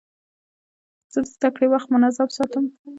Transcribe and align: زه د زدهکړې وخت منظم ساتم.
زه 1.13 1.19
د 1.23 1.27
زدهکړې 1.33 1.67
وخت 1.69 1.87
منظم 1.93 2.29
ساتم. 2.37 2.65